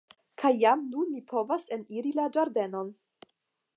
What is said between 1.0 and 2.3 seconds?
mi povas eniri la